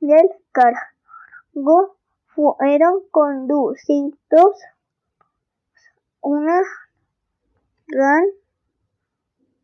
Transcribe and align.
del 0.00 0.30
cargo 0.50 1.96
fueron 2.34 3.04
conducidos 3.12 4.56
una 6.22 6.60
gran 7.86 8.24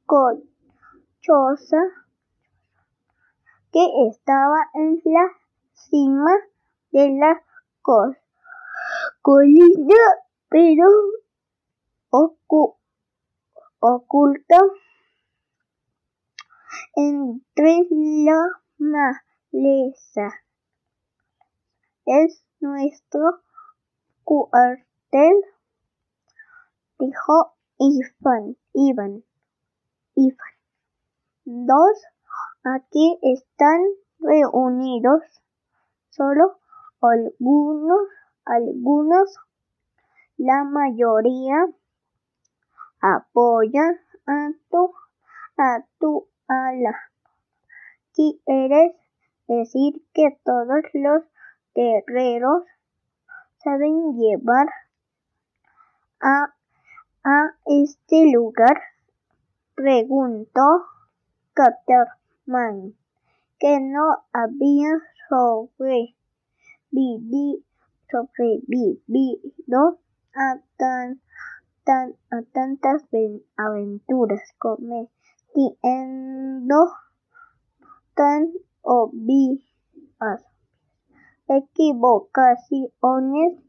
cochosa 0.07 1.83
que 3.73 3.85
estaba 4.09 4.71
en 4.75 5.03
la 5.07 5.29
cima 5.73 6.31
de 6.93 7.11
la 7.19 7.43
colina, 9.23 10.03
pero 10.49 10.87
oculta 13.81 14.59
entre 16.95 17.87
la 17.91 18.41
maleza. 18.79 20.35
Es 22.05 22.45
nuestro 22.61 23.41
cuartel, 24.25 25.45
dijo 26.99 27.55
Iván. 27.79 28.57
Iván. 28.73 29.25
Iván. 30.15 30.55
Dos 31.45 32.05
aquí 32.65 33.19
están 33.23 33.81
reunidos 34.19 35.23
solo 36.11 36.59
algunos, 37.01 38.09
algunos, 38.45 39.37
la 40.37 40.65
mayoría 40.65 41.67
apoya 43.01 43.83
a 44.27 44.51
tu, 44.71 44.93
a 45.59 45.85
tu 45.99 46.29
ala. 46.49 46.97
¿Quieres 48.15 48.97
decir 49.47 50.03
que 50.15 50.39
todos 50.45 50.83
los 50.95 51.23
guerreros 51.75 52.65
saben 53.63 54.17
llevar 54.17 54.69
a, 56.21 56.55
a 57.25 57.51
este 57.67 58.33
lugar? 58.33 58.81
Preguntó 59.75 60.87
Caterman, 61.53 62.95
que 63.59 63.81
no 63.81 64.25
había 64.33 64.89
sobrevivido, 66.91 67.63
sobrevivido 68.11 70.01
a, 70.35 70.59
tan, 70.77 71.23
tan, 71.85 72.17
a 72.31 72.43
tantas 72.53 73.05
aventuras, 73.57 74.43
cometiendo 74.59 75.09
tan 78.15 78.53
obvias 78.83 79.61
equivocaciones 81.49 83.63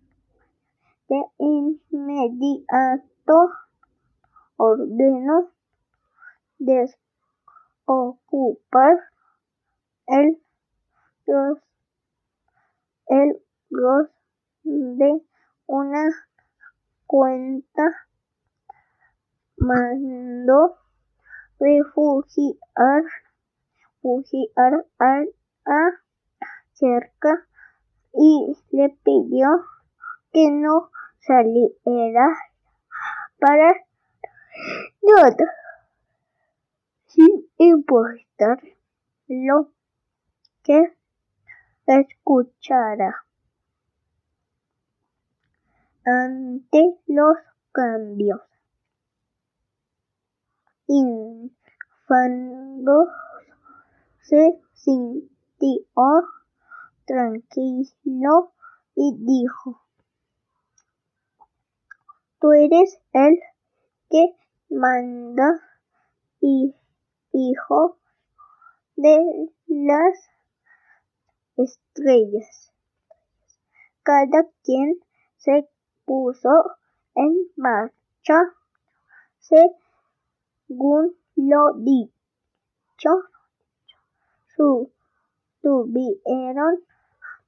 de 1.09 1.25
inmediato. 1.37 3.05
Ordenó 4.59 5.51
desocupar 6.57 6.97
el 10.07 10.41
los, 11.27 11.59
el 13.09 13.41
los 13.69 14.09
de 14.63 15.21
una 15.65 16.09
cuenta 17.05 17.83
mandó 19.57 20.77
refugiar, 21.59 23.03
refugiar 24.03 24.85
a, 24.99 25.23
a 25.65 26.03
cerca 26.73 27.47
y 28.13 28.55
le 28.71 28.89
pidió 29.03 29.47
que 30.31 30.51
no 30.51 30.91
saliera 31.19 32.27
para 33.39 33.73
nada, 35.01 35.53
sin 37.05 37.49
importar 37.57 38.61
lo 39.27 39.71
que 40.63 40.96
escuchara. 41.87 43.25
Ante 46.05 46.99
los 47.07 47.37
cambios, 47.71 48.41
Infando 50.89 51.47
se 54.21 54.61
sintió 54.73 55.83
tranquilo 57.05 58.53
y 58.95 59.15
dijo, 59.17 59.81
tú 62.39 62.53
eres 62.53 62.99
el 63.11 63.37
que 64.09 64.35
manda 64.69 65.61
y 66.39 66.73
hijo 67.33 67.97
de 68.95 69.49
las 69.67 70.29
estrellas. 71.57 72.71
Cada 74.03 74.45
quien 74.63 74.99
se 75.37 75.67
puso 76.05 76.49
en 77.15 77.49
marcha 77.55 78.39
según 79.39 81.15
lo 81.35 81.73
dicho. 81.77 83.09
Tuvieron 85.61 86.79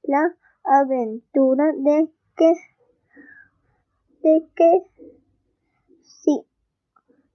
la 0.02 0.36
aventura 0.64 1.72
de 1.74 2.08
que 2.36 2.52
de 4.22 4.48
que 4.54 4.82
sí 6.02 6.46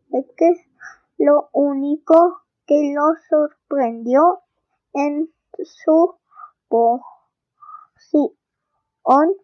de 0.09 0.25
que 0.37 0.53
lo 1.17 1.49
único 1.51 2.43
que 2.65 2.93
lo 2.93 3.15
sorprendió 3.29 4.41
en 4.93 5.33
su 5.63 6.15
posición 7.95 9.35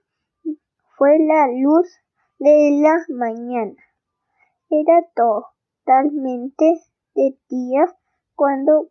fue 0.98 1.18
la 1.20 1.48
luz 1.48 1.88
de 2.40 2.82
la 2.82 3.06
mañana. 3.10 3.76
Era 4.70 5.04
totalmente 5.16 6.82
de 7.16 7.38
día 7.50 7.86
cuando 8.36 8.90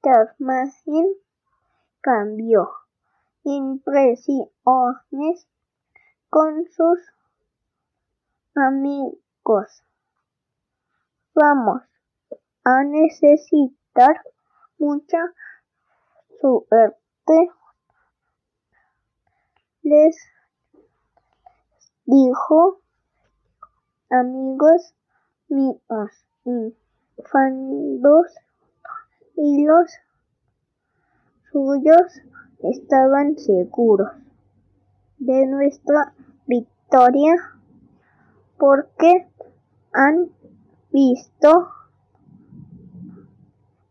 Tasmanian 0.00 1.08
cambió 2.00 2.70
impresiones 3.44 4.50
con 6.30 6.66
sus 6.70 6.98
amigos. 8.54 9.82
Vamos 11.34 11.82
a 12.64 12.84
necesitar 12.84 14.20
mucha 14.78 15.18
suerte, 16.40 17.03
les 19.82 20.16
dijo 22.04 22.80
amigos 24.10 24.94
míos, 25.48 25.80
infandos 26.44 28.26
y 29.36 29.64
los 29.64 29.90
suyos 31.50 32.20
estaban 32.62 33.38
seguros 33.38 34.10
de 35.18 35.46
nuestra 35.46 36.14
victoria 36.46 37.34
porque 38.58 39.26
han 39.92 40.30
visto 40.90 41.68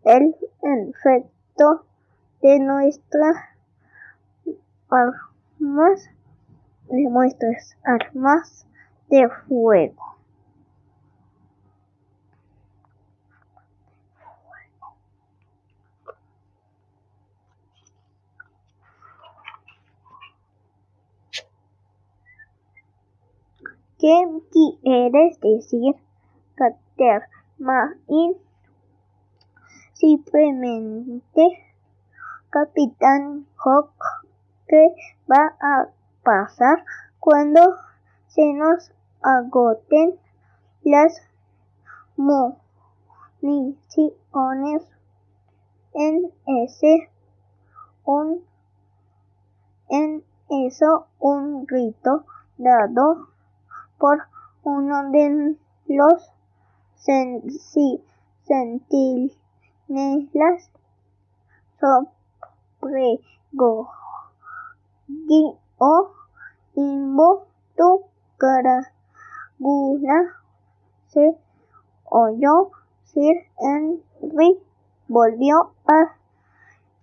el 0.03 0.35
efecto 0.61 1.85
de 2.43 2.59
nuestras 2.59 3.37
armas, 4.89 6.09
de 6.89 7.09
nuestras 7.09 7.77
armas 7.85 8.67
de 9.09 9.29
fuego. 9.47 9.95
¿Qué 23.97 24.41
quieres 24.51 25.39
decir, 25.39 25.95
Catermain? 26.55 28.35
Simplemente, 29.93 31.72
Capitán 32.53 33.47
Hawk, 33.57 33.97
que 34.67 34.93
va 35.27 35.55
a 35.59 35.87
pasar 36.21 36.85
cuando 37.19 37.59
se 38.27 38.53
nos 38.53 38.91
agoten 39.23 40.19
las 40.83 41.19
municiones 42.15 44.83
en 45.95 46.31
ese 46.45 47.09
un 48.05 48.45
en 49.89 50.23
eso 50.47 51.07
un 51.17 51.65
grito 51.65 52.23
dado 52.59 53.29
por 53.97 54.27
uno 54.61 55.09
de 55.09 55.57
los 55.87 56.31
centinelas 58.45 60.69
sobrego 62.83 63.89
o 65.77 66.11
imbo 66.75 67.47
tu 67.77 68.03
caragula 68.37 70.17
se 71.07 71.37
oyó 72.05 72.71
Sir 73.05 73.35
Henry 73.59 74.59
volvió 75.07 75.71
a 75.87 76.15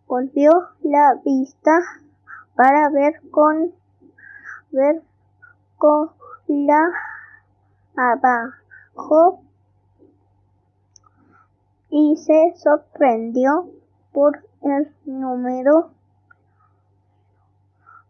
volvió 0.06 0.50
la 0.82 1.14
vista 1.24 1.72
para 2.56 2.90
ver 2.90 3.20
con 3.30 3.72
ver 4.72 5.02
con 5.78 6.10
la 6.46 6.90
abajo 7.96 9.40
y 11.90 12.16
se 12.16 12.54
sorprendió 12.56 13.68
por 14.12 14.49
el 14.62 14.94
número 15.04 15.90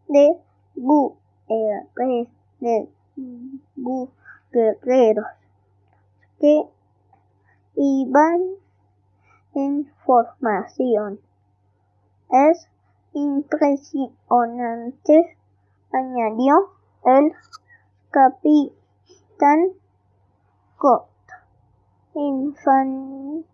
de, 0.09 0.39
guerreros 4.53 5.27
que 6.39 6.69
iban 7.77 8.41
en 9.55 9.91
formación. 10.05 11.19
Es 12.31 12.69
impresionante, 13.13 15.37
añadió 15.93 16.71
el 17.05 17.33
capitán 18.11 19.73
Scott. 20.75 21.07
Infantes 22.15 23.47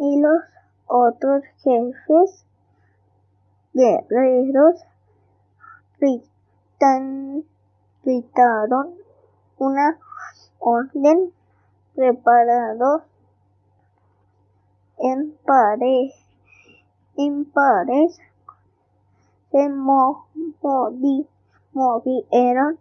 y 0.00 0.18
los 0.18 0.42
otros 0.86 1.44
jefes 1.62 2.46
guerreros 3.74 4.82
gritaron 8.02 8.94
una 9.58 9.98
orden 10.58 11.32
preparados 11.94 13.02
en 14.96 15.36
pares, 15.44 16.14
en 17.16 17.44
pares. 17.44 18.18
Se 19.52 19.68
movieron 21.72 22.78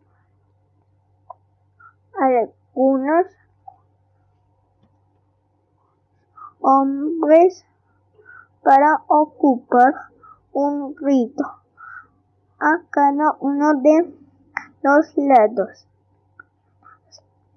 algunos 2.13 3.25
hombres 6.62 7.66
para 8.64 9.02
ocupar 9.08 9.94
un 10.54 10.96
rito. 10.98 11.44
A 12.60 12.82
cada 12.90 13.36
uno 13.40 13.74
de 13.76 14.14
los 14.84 15.18
lados 15.18 15.88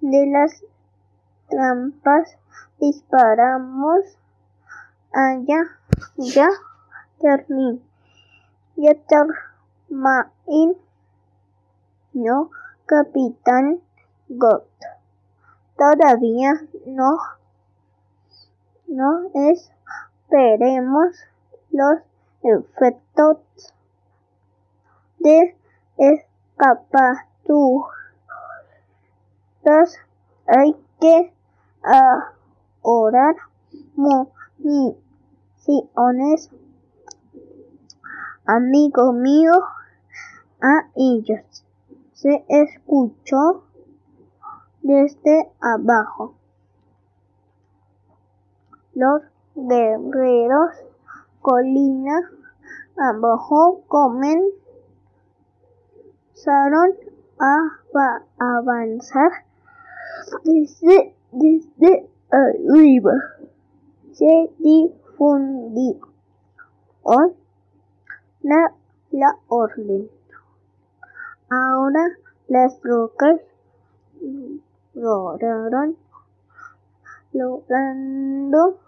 de 0.03 0.25
las 0.27 0.63
trampas 1.49 2.37
disparamos. 2.79 4.03
Allá 5.13 5.61
ya 6.17 6.49
terminé. 7.19 7.79
Ya 8.75 8.95
terminé. 8.95 10.75
No 12.13 12.51
capitán 12.85 13.81
Gott. 14.27 14.67
Todavía 15.77 16.51
no 16.85 17.17
no 18.93 19.31
esperemos 19.33 21.15
los 21.71 21.97
efectos 22.43 23.37
de 25.17 25.57
escapaturas. 25.97 27.25
Hay 30.45 30.75
que 30.99 31.33
orar 32.83 33.35
municiones. 33.95 34.99
Amigo 38.45 39.11
mío. 39.13 39.53
A 40.61 40.87
ellos 40.95 41.65
se 42.13 42.45
escuchó 42.47 43.63
desde 44.81 45.51
abajo 45.59 46.35
los 48.95 49.21
guerreros 49.55 50.71
colina 51.41 52.31
abajo 52.97 53.81
comenzaron 53.87 54.53
a 57.39 57.79
avanzar 58.39 59.31
desde, 60.43 61.15
desde 61.31 62.09
arriba. 62.31 63.13
Se 64.11 64.51
difundió 64.59 65.99
la, 68.41 68.73
la 69.11 69.37
orden. 69.47 70.09
Ahora 71.49 72.17
las 72.47 72.79
rocas 72.83 73.39
rodaron 74.93 75.97
logrando 77.31 78.82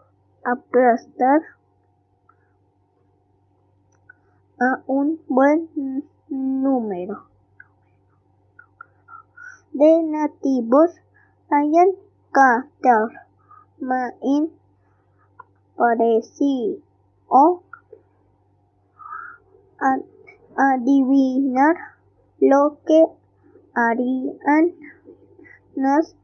aplastar 0.46 1.42
a 4.60 4.82
un 4.88 5.20
buen 5.28 5.70
número 6.30 7.28
de 9.74 10.04
nativos. 10.04 10.92
Hayan 11.50 11.90
Main 13.80 14.52
pareció 15.76 17.62
adivinar 20.56 21.76
lo 22.40 22.78
que 22.86 23.06
harían. 23.74 24.74
Nos, 25.76 26.16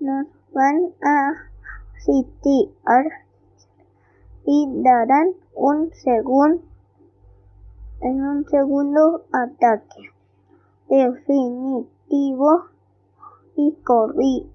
nos 0.00 0.26
van 0.52 0.94
a 1.02 1.34
sitiar 1.98 3.23
y 4.46 4.82
darán 4.82 5.32
un 5.54 5.90
segundo 5.92 6.62
en 8.00 8.22
un 8.22 8.46
segundo 8.46 9.24
ataque 9.32 10.10
definitivo 10.88 12.66
y 13.56 13.72
corrió 13.84 14.46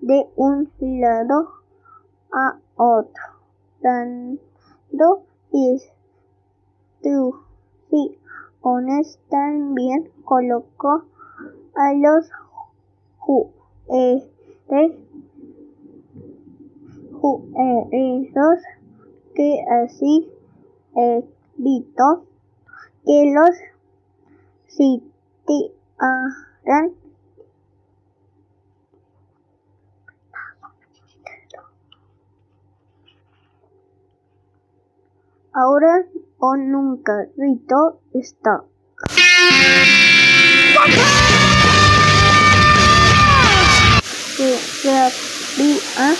de 0.00 0.26
un 0.36 0.70
lado 0.80 1.48
a 2.32 2.58
otro 2.76 3.22
dando 3.80 5.22
instrucciones. 5.50 5.92
También 9.28 10.08
colocó 10.24 11.04
a 11.74 11.92
los 11.94 12.30
jueces 13.18 14.30
jueces 17.22 18.62
que 19.34 19.64
así 19.84 20.30
evitó 20.94 22.24
que 23.04 23.32
los 23.34 23.56
sitiaran. 24.68 25.72
Ahora 35.54 36.06
o 36.38 36.56
nunca 36.56 37.26
gritó 37.36 38.00
está 38.14 38.64
que 44.82 44.90
había 44.90 46.14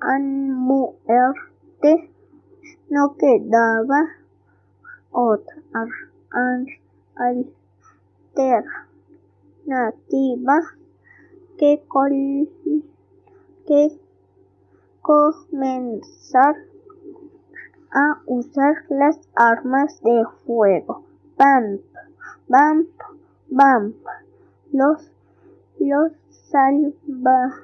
a 0.00 0.18
muerte 0.70 2.10
no 2.90 3.16
quedaba 3.16 4.08
otra 5.10 5.56
alternativa 9.64 10.60
que, 11.58 11.82
que 13.66 14.00
comenzar 15.02 16.54
a 17.90 18.22
usar 18.26 18.84
las 18.88 19.18
armas 19.34 20.00
de 20.02 20.24
fuego. 20.46 21.02
Bam, 21.36 21.80
bam, 22.46 22.86
bam. 23.50 23.94
Los, 24.72 25.10
los 25.80 26.12
salvajes. 26.30 27.60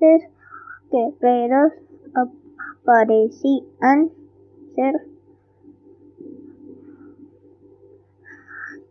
Los 0.00 0.22
guerreros 0.90 1.72
parecían 2.84 4.10
ser 4.74 5.06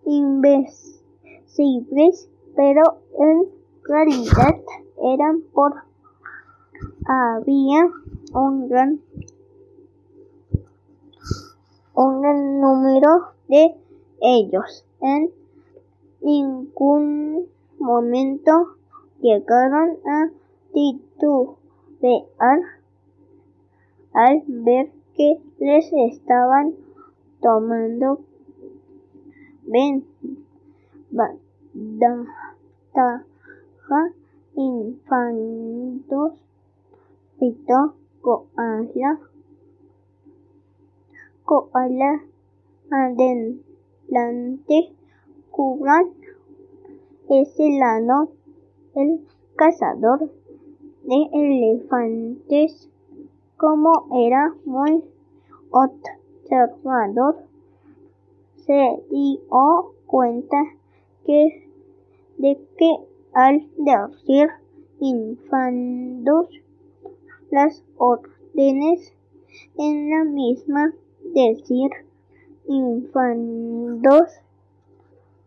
invencibles, 0.06 2.30
pero 2.56 3.00
en 3.18 3.48
realidad 3.84 4.62
eran 5.02 5.42
por 5.54 5.88
había 7.08 7.90
un 8.34 8.68
gran 8.68 9.02
un 11.96 12.22
gran 12.22 12.60
número 12.60 13.32
de 13.48 13.76
ellos. 14.22 14.86
En 15.02 15.32
ningún 16.22 17.48
momento 17.80 18.76
llegaron 19.22 19.98
a 20.06 20.30
titubear 20.78 22.60
al 24.14 24.44
ver 24.48 24.92
que 25.16 25.42
les 25.58 25.92
estaban 25.92 26.76
tomando 27.42 28.20
ventaja 29.66 30.04
infantos 34.56 36.34
pitó 37.40 37.96
koala 38.22 39.20
koala 41.44 42.12
adelante 42.92 44.78
cubran 45.50 46.06
ese 47.30 47.66
lado 47.80 48.30
el 48.94 49.26
cazador 49.56 50.20
de 51.08 51.30
elefantes 51.34 52.90
como 53.58 54.08
era 54.14 54.54
muy 54.66 55.04
observador 55.72 57.38
se 58.58 59.04
dio 59.10 59.94
cuenta 60.06 60.58
que 61.26 61.68
de 62.38 62.60
que 62.78 62.98
al 63.34 63.68
decir 63.78 64.50
infandos 65.00 66.50
las 67.52 67.84
órdenes 67.98 69.14
en 69.78 70.10
la 70.10 70.24
misma 70.24 70.94
decir 71.34 71.90
infandos 72.68 74.30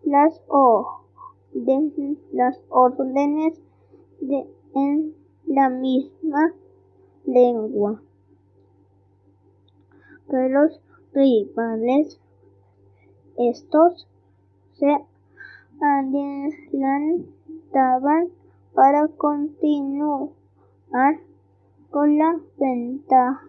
las 0.04 0.40
órdenes, 0.48 2.18
las 2.32 2.60
órdenes 2.70 3.60
de, 4.20 4.46
en 4.74 5.19
la 5.50 5.68
misma 5.68 6.54
lengua 7.24 8.00
que 10.30 10.48
los 10.48 10.80
rivales 11.12 12.20
estos 13.36 14.06
se 14.74 15.04
adelantaban 15.80 17.28
para 18.74 19.08
continuar 19.08 20.30
con 21.90 22.16
la 22.16 22.38
ventaja. 22.56 23.48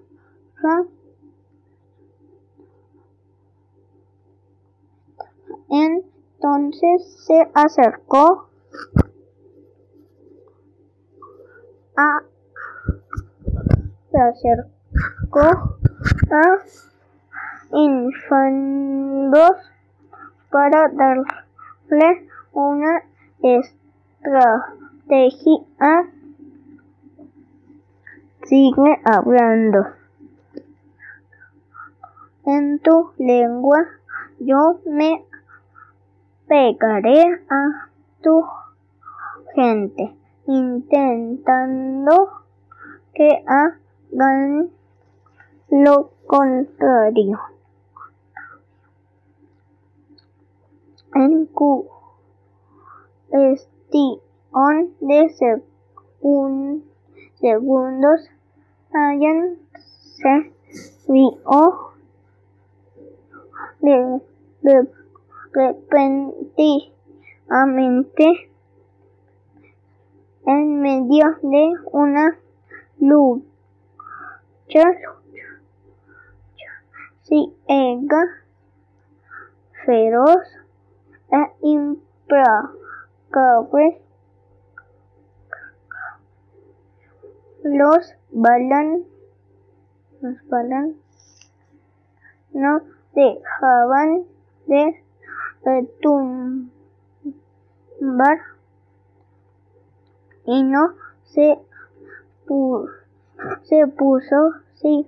Entonces 5.70 7.13
se 7.27 7.48
acercó 7.53 8.50
a 11.95 12.21
se 14.12 14.19
acercó 14.19 15.77
a 16.31 16.57
infandos 17.71 19.51
para 20.50 20.89
darle 20.89 22.27
una 22.51 23.03
estrategia. 23.41 24.39
Sigue 28.43 29.00
hablando. 29.05 29.88
En 32.45 32.79
tu 32.79 33.12
lengua 33.17 33.88
yo 34.39 34.81
me 34.86 35.24
pegaré 36.48 37.39
a 37.50 37.88
tu 38.21 38.43
gente 39.55 40.20
intentando 40.58 42.29
que 43.13 43.43
hagan 43.48 44.70
lo 45.70 46.12
contrario. 46.27 47.39
en 51.13 51.46
cuestión 51.48 51.81
de 55.01 55.29
segundos 57.39 58.22
Ryan 58.91 59.58
se 59.74 60.53
vio 61.08 61.91
de, 63.81 64.22
de 64.62 64.88
repentinamente 65.53 68.50
en 70.45 70.81
medio 70.81 71.38
de 71.41 71.74
una 71.91 72.38
lucha 73.00 73.53
ciega 77.24 78.41
feroz 79.86 80.43
e 81.31 81.51
implacable. 81.62 82.77
Los 87.63 88.15
balan, 88.31 89.05
los 90.21 90.48
balan 90.48 90.95
no 92.53 92.81
dejaban 93.13 94.25
de 94.67 95.03
retumbar 95.63 96.71
y 100.45 100.63
no 100.63 100.93
se, 101.24 101.60
se 103.63 103.88
puso 103.88 104.36
si 104.75 105.07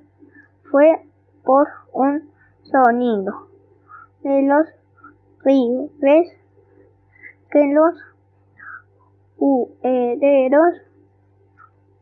fue 0.70 1.06
por 1.44 1.68
un 1.92 2.30
sonido 2.64 3.48
de 4.24 4.42
los 4.44 4.68
ves 6.00 6.32
que 7.52 7.74
los 7.74 7.96
herederos 9.82 10.76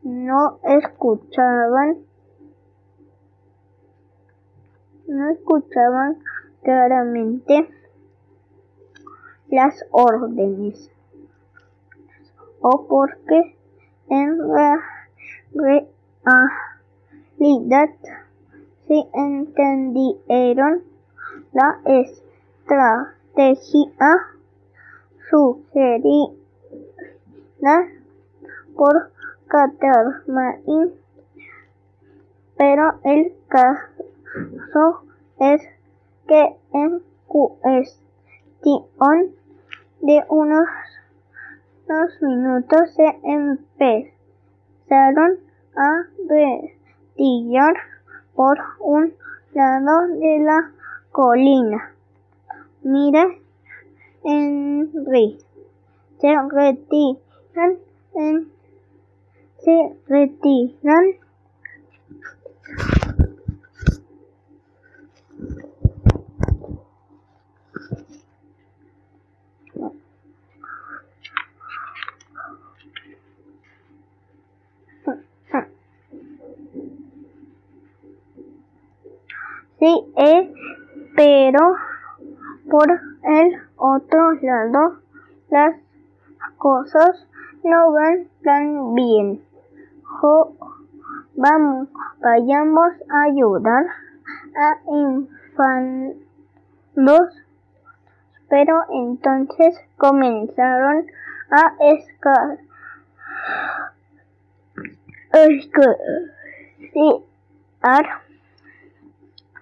no 0.02 0.60
escuchaban 0.62 1.98
no 5.08 5.30
escuchaban 5.30 6.18
claramente 6.62 7.68
las 9.48 9.84
órdenes 9.90 10.91
o 12.62 12.86
porque 12.86 13.56
en 14.08 14.38
realidad 15.54 15.88
se 18.86 19.08
entendieron 19.14 20.82
la 21.52 21.80
estrategia 21.84 22.22
estrategia 23.32 23.96
sugerida 25.30 26.32
por 28.76 29.10
Catermain, 29.48 30.92
pero 32.56 33.00
el 33.04 33.32
caso 33.48 35.02
es 35.38 35.62
que 36.26 36.56
en 36.72 37.02
cuestión 37.26 38.02
de 40.00 40.24
unos, 40.28 40.66
unos 41.92 42.22
minutos 42.22 42.94
se 42.94 43.04
empezaron 43.22 44.12
a 45.76 46.06
retirar 46.26 47.74
por 48.34 48.58
un 48.80 49.12
lado 49.52 50.08
de 50.18 50.38
la 50.38 50.70
colina. 51.10 51.94
Mire, 52.82 53.42
Henry, 54.24 55.38
se 56.18 56.34
retiran, 56.50 57.78
en, 58.14 58.48
se 59.58 59.96
retiran 60.06 61.04
Sí, 79.82 79.90
eh, 80.16 80.54
pero 81.16 81.58
por 82.70 82.88
el 82.88 83.62
otro 83.74 84.32
lado 84.40 84.98
las 85.50 85.74
cosas 86.56 87.26
no 87.64 87.90
van 87.90 88.28
tan 88.44 88.94
bien. 88.94 89.42
vamos, 91.34 91.88
vayamos 92.20 92.92
a 93.10 93.22
ayudar 93.22 93.86
a 94.54 94.78
infandos. 94.86 96.16
Pero 98.48 98.84
entonces 98.88 99.80
comenzaron 99.96 101.06
a 101.50 101.74
escalar 101.80 102.58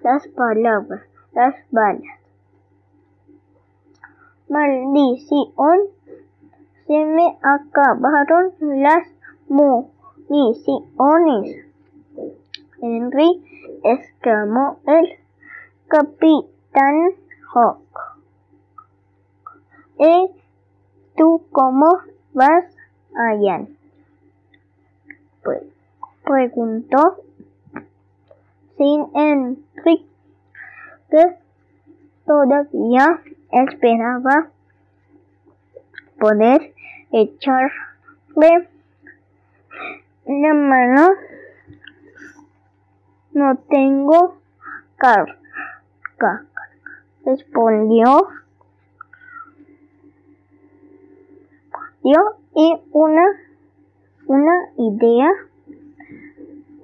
las 0.02 0.26
palabras, 0.28 1.02
las 1.32 1.54
balas. 1.70 2.20
Maldición, 4.48 5.78
se 6.86 7.04
me 7.04 7.38
acabaron 7.42 8.52
las 8.60 9.06
municiones. 9.48 9.96
Henry 12.82 13.44
exclamó 13.84 14.80
el 14.86 15.18
capitán 15.86 17.12
Hawk. 17.54 17.80
¿Y 19.98 20.30
tú 21.16 21.42
cómo 21.52 22.00
vas 22.32 22.64
allá? 23.14 23.66
Pues, 25.44 25.62
preguntó 26.24 27.22
sin 28.80 29.10
Enrique, 29.14 30.06
que 31.10 31.36
todavía 32.24 33.20
esperaba 33.52 34.48
poder 36.18 36.72
echarle 37.12 38.70
la 40.24 40.54
mano. 40.54 41.08
No 43.34 43.56
tengo 43.68 44.38
carga, 44.96 46.46
respondió. 47.26 48.28
y 52.02 52.14
una, 52.92 53.24
una 54.26 54.54
idea 54.78 55.28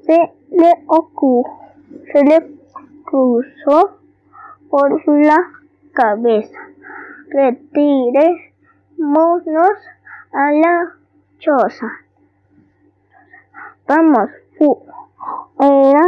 se 0.03 0.33
le 0.51 0.85
ocurrió 0.87 1.67
se 2.13 2.25
le 2.25 2.57
cruzó 3.05 3.99
por 4.71 5.03
la 5.07 5.37
cabeza. 5.93 6.59
Retirémonos 7.29 8.43
a 10.33 10.53
la 10.53 10.95
choza. 11.39 11.93
Vamos, 13.87 14.31
era, 15.61 16.05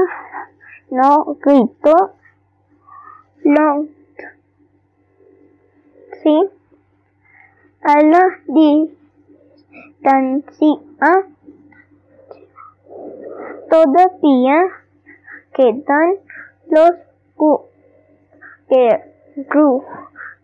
no 0.91 1.37
gritó, 1.41 2.13
no, 3.45 3.87
sí, 6.23 6.51
a 7.83 8.01
la 8.03 8.41
distancia. 8.47 9.09
Todavía 13.71 14.88
que 15.59 15.73
dan 15.89 16.15
los 16.71 16.93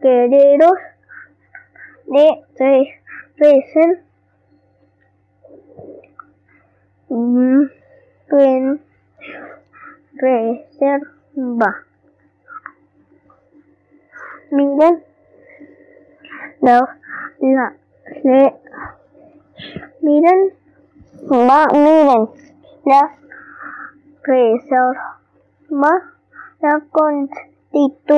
guerreros 0.00 0.72
de 2.06 2.42
reserva 3.36 4.02
en 8.30 8.80
reserva. 10.14 11.76
Miren 14.50 15.04
la, 16.60 16.98
la, 17.40 17.76
le, 18.24 18.54
miren, 20.02 20.52
la 21.30 21.66
miren 21.72 22.30
la 22.84 23.23
reserva 24.24 25.14
la 26.60 26.80
constituía 26.90 28.14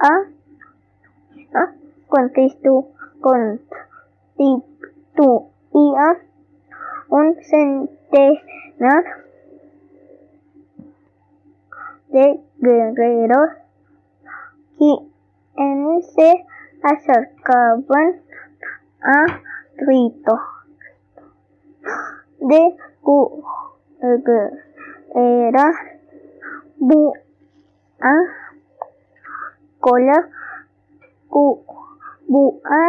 a, 0.00 0.26
constitu, 2.08 2.88
constituía 3.20 3.68
un 7.08 7.36
centenar 7.42 9.04
de 12.08 12.40
guerreros 12.58 13.50
quienes 14.76 16.12
se 16.14 16.46
acercaban 16.82 18.22
a 19.00 19.40
rito. 19.78 20.40
De 22.40 22.76
era 25.14 25.66
bu 26.78 27.12
a 28.00 28.14
cola 29.80 30.18
bua 32.28 32.82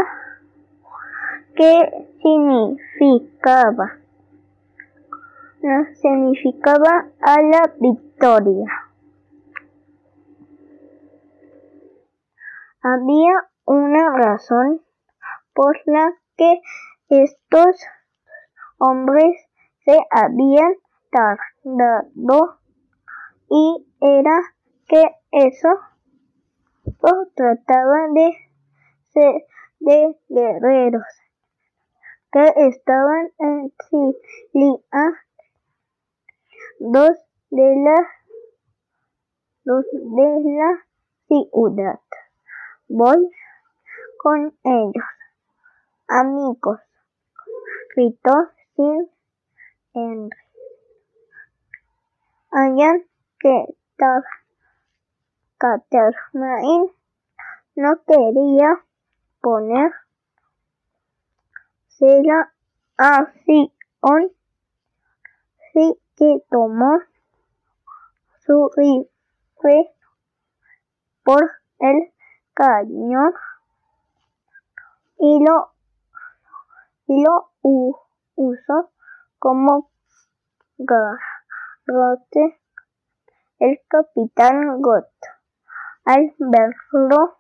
que 1.56 1.74
significaba 2.22 4.00
significaba 6.02 7.12
a 7.22 7.42
la 7.42 7.74
victoria. 7.80 8.68
Había 12.82 13.34
una 13.66 14.18
razón 14.18 14.82
por 15.54 15.78
la 15.86 16.14
que 16.38 16.62
estos 17.10 17.76
hombres 18.78 19.49
se 19.86 19.98
habían 20.12 20.74
tardado 21.12 22.60
y 23.50 23.88
era 24.02 24.40
que 24.88 25.16
eso 25.32 25.70
trataba 27.36 28.08
de 28.14 28.36
ser 29.14 29.46
de 29.80 30.16
guerreros 30.30 31.04
que 32.32 32.54
estaban 32.68 33.32
en 33.40 33.74
Silia 33.90 34.80
dos 36.80 37.18
de 37.50 37.76
la 37.76 38.08
dos 39.64 39.86
de 39.92 40.58
la 40.58 40.86
ciudad. 41.28 42.00
Voy 42.88 43.32
con 44.18 44.54
ellos 44.64 45.06
amigos 46.08 46.80
gritó 47.96 48.50
sin 48.76 49.10
Henry. 50.00 50.30
Hayan 52.52 53.06
que 53.40 53.66
Catermain 55.58 56.92
no 57.76 58.02
quería 58.08 58.84
poner 59.42 59.92
la 62.24 62.54
acción, 62.98 64.32
sí 65.74 66.00
que 66.16 66.44
tomó 66.50 67.00
su 68.46 68.72
rifle 68.76 69.92
por 71.24 71.52
el 71.80 72.12
cañón 72.54 73.34
y 75.18 75.44
lo, 75.44 75.72
y 77.08 77.24
lo 77.24 77.52
usó 78.36 78.90
como 79.40 79.90
brote. 81.86 82.62
El 83.60 83.80
capitán 83.90 84.82
Gott, 84.82 85.12
al 86.06 86.34
verlo, 86.38 87.38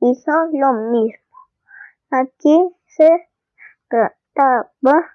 hizo 0.00 0.32
lo 0.52 0.72
mismo. 0.90 1.36
Aquí 2.10 2.74
se 2.86 3.28
trataba 3.88 5.10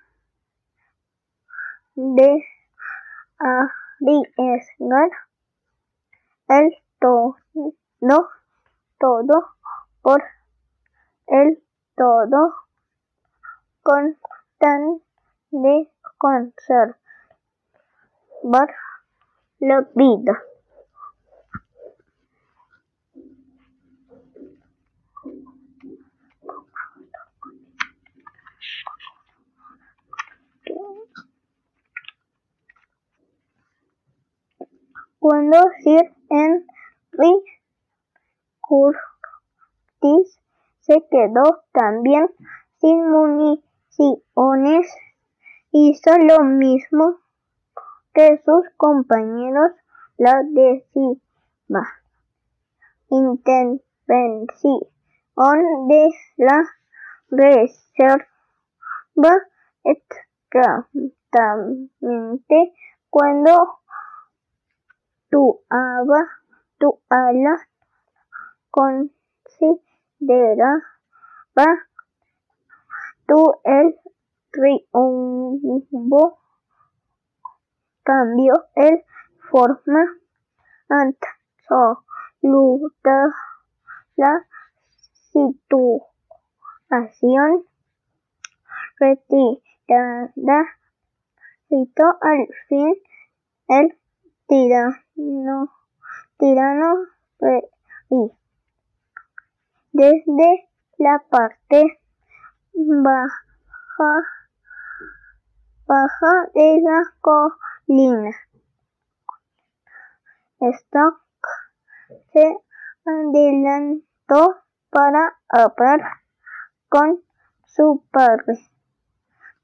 de 1.95 2.43
arriesgar 3.39 5.09
el 6.49 6.77
todo, 6.99 7.35
todo 8.99 9.47
por 10.03 10.23
el 11.27 11.63
todo 11.95 12.53
con 13.81 14.17
tan 14.59 15.01
de 15.49 15.91
conservar 16.17 16.97
la 19.59 19.87
vida. 19.95 20.41
Cuando 35.19 35.57
Sir 35.83 36.13
Henry 36.29 37.43
Curtis 38.61 40.39
se 40.79 41.05
quedó 41.11 41.63
también 41.73 42.29
sin 42.79 43.09
municiones, 43.09 44.87
hizo 45.71 46.17
lo 46.17 46.43
mismo 46.43 47.19
que 48.13 48.41
sus 48.45 48.63
compañeros 48.77 49.71
la 50.17 50.41
décima 50.43 51.21
intervención 53.09 54.79
de 55.87 56.09
la 56.37 56.63
reserva 57.29 58.25
exactamente 59.83 62.73
cuando 63.09 63.79
tu 65.29 65.61
aba, 65.69 66.29
tu 66.79 66.99
ala 67.09 67.67
consideraba 68.71 69.75
tú 73.27 73.53
el 73.63 73.95
triunfo 74.51 76.39
cambio 78.03 78.53
el 78.75 79.03
forma 79.49 80.05
absoluta 81.69 82.05
la 84.15 84.47
situación 85.31 85.89
retirada 88.99 90.65
citó 91.67 92.03
al 92.21 92.47
fin 92.67 92.95
el 93.67 93.97
tirano 94.47 95.69
tirano 96.37 97.05
y 98.09 98.31
desde 99.91 100.69
la 100.97 101.23
parte 101.29 101.99
baja 102.73 104.36
baja 105.87 106.49
de 106.53 106.81
la 106.81 107.01
colina. 107.21 108.31
Stock 110.59 111.21
se 112.33 112.57
adelantó 113.05 114.57
para 114.89 115.37
hablar 115.47 116.01
con 116.89 117.23
su 117.65 118.03
padre. 118.11 118.59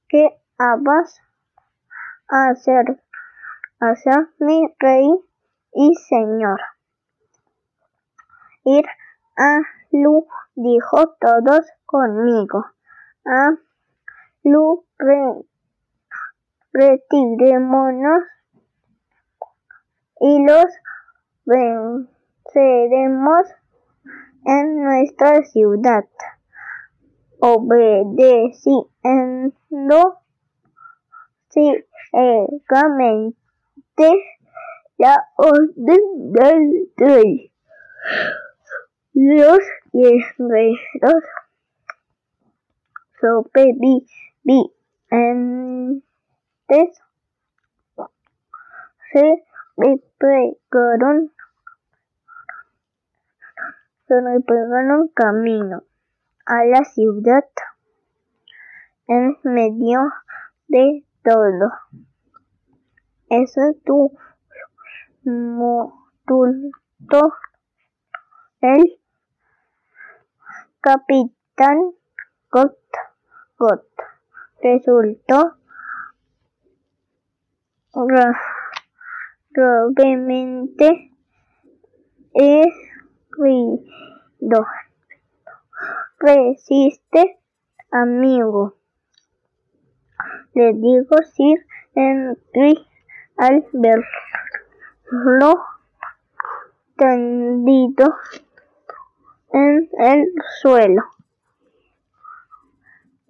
que 0.08 0.40
habas 0.58 1.20
hacer? 2.28 3.02
A 3.80 3.96
ser 3.96 4.30
mi 4.40 4.74
rey 4.80 5.10
y 5.74 5.94
señor. 5.96 6.62
Ir 8.64 8.86
a 9.38 9.60
Lu, 9.92 10.26
dijo 10.56 11.16
todos 11.20 11.66
conmigo. 11.86 12.66
A 13.26 13.58
Lu, 14.44 14.86
retirémonos 16.74 18.24
y 20.20 20.44
los 20.46 20.66
venceremos 21.46 22.08
en 24.46 24.84
nuestra 24.84 25.44
ciudad, 25.44 26.06
obedeciendo 27.40 28.82
ciegamente 31.50 31.84
la 34.98 35.30
orden 35.38 36.32
del 36.32 36.92
rey. 36.98 37.52
Los 39.14 39.60
guerreros 39.92 41.24
se 49.12 49.46
replegaron, 49.78 51.32
se 54.08 54.22
replegaron 54.22 55.10
camino 55.10 55.84
a 56.46 56.66
la 56.66 56.84
ciudad 56.84 57.46
en 59.08 59.38
medio 59.44 60.02
de 60.68 61.06
todo. 61.24 61.72
Eso 63.30 63.62
tu 63.86 64.18
motulto 65.24 66.72
el 68.62 69.00
capitán 70.82 71.94
Gott, 72.50 72.78
Gott 73.58 73.86
resultó 74.62 75.58
gravemente 79.52 81.12
herido. 82.34 83.80
Resiste, 86.20 87.40
amigo. 87.92 88.76
Le 90.54 90.74
digo 90.74 91.18
Sir 91.36 91.66
Henry 91.96 92.88
al 93.38 93.66
verlo 93.74 94.06
tendido 96.98 98.16
en 99.52 99.90
el 100.00 100.34
suelo. 100.62 101.04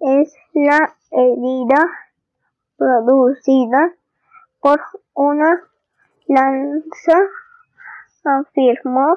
Es 0.00 0.34
la 0.54 0.96
herida 1.10 1.82
producida 2.76 3.94
por 4.64 4.80
una 5.12 5.60
lanza, 6.26 7.18
afirmó 8.24 9.14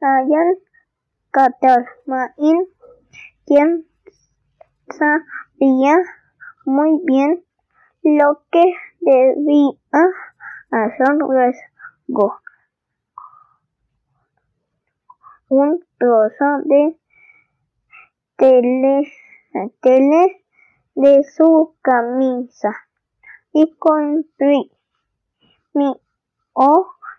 Ryan 0.00 0.54
Catermain, 1.32 2.68
quien 3.44 3.88
sabía 4.88 5.96
muy 6.64 7.00
bien 7.02 7.44
lo 8.04 8.44
que 8.52 8.62
debía 9.00 9.72
hacer 10.70 11.16
luego. 11.18 12.38
Un 15.48 15.84
trozo 15.98 16.44
de 16.66 16.96
tele, 18.36 19.12
tele 19.80 20.44
de 20.94 21.24
su 21.24 21.74
camisa 21.82 22.85
y 23.56 23.74
comprimió 23.78 24.68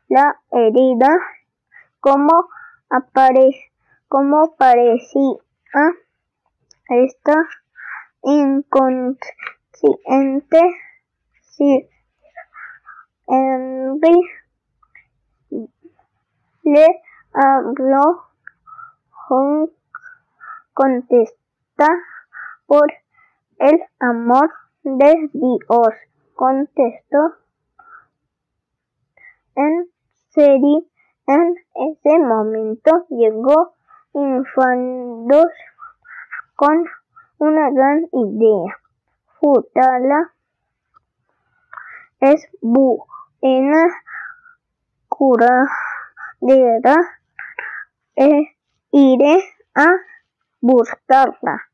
la 0.07 0.39
herida 0.51 1.09
como, 1.99 2.47
apare, 2.91 3.49
como 4.07 4.55
parecía 4.55 5.39
esta 6.89 7.33
inconsciente 8.21 9.29
si 11.41 11.89
Henry. 13.27 14.21
Le 16.61 16.85
habló 17.33 18.27
contesta 20.75 21.87
por 22.67 22.93
el 23.57 23.81
amor 23.99 24.51
de 24.83 25.29
Dios 25.33 25.93
contestó 26.37 27.33
en 29.55 29.89
serie. 30.29 30.87
En 31.25 31.55
ese 31.75 32.19
momento 32.19 33.05
llegó 33.09 33.73
Infandos 34.13 35.51
con 36.55 36.85
una 37.39 37.69
gran 37.71 38.07
idea. 38.13 38.77
Futala 39.39 40.33
es 42.21 42.47
buena 42.61 43.87
curadera. 45.09 46.95
E 48.15 48.55
iré 48.91 49.43
a 49.75 49.87
buscarla. 50.61 51.66